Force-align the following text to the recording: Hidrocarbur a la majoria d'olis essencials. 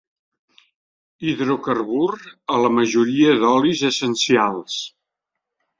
Hidrocarbur 1.25 2.17
a 2.55 2.59
la 2.65 2.73
majoria 2.81 3.39
d'olis 3.45 3.87
essencials. 3.93 4.85